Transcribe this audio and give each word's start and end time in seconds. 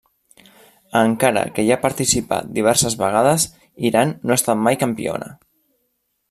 Encara 1.01 1.43
que 1.57 1.65
hi 1.67 1.69
ha 1.75 1.77
participat 1.83 2.49
diverses 2.55 2.97
vegades, 3.03 3.47
Iran 3.91 4.15
no 4.25 4.37
ha 4.37 4.39
estat 4.43 4.65
mai 4.69 4.81
campiona. 4.87 5.31